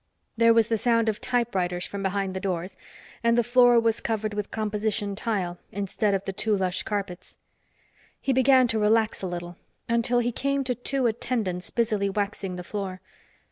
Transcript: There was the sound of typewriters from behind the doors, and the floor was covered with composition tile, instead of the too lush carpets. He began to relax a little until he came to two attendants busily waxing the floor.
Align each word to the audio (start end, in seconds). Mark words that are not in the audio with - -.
There 0.35 0.51
was 0.55 0.67
the 0.67 0.79
sound 0.79 1.09
of 1.09 1.21
typewriters 1.21 1.85
from 1.85 2.01
behind 2.01 2.33
the 2.33 2.39
doors, 2.39 2.75
and 3.23 3.37
the 3.37 3.43
floor 3.43 3.79
was 3.79 3.99
covered 3.99 4.33
with 4.33 4.49
composition 4.49 5.15
tile, 5.15 5.59
instead 5.71 6.15
of 6.15 6.25
the 6.25 6.33
too 6.33 6.57
lush 6.57 6.81
carpets. 6.81 7.37
He 8.19 8.33
began 8.33 8.67
to 8.69 8.79
relax 8.79 9.21
a 9.21 9.27
little 9.27 9.57
until 9.87 10.17
he 10.17 10.31
came 10.31 10.63
to 10.63 10.73
two 10.73 11.05
attendants 11.05 11.69
busily 11.69 12.09
waxing 12.09 12.55
the 12.55 12.63
floor. 12.63 12.99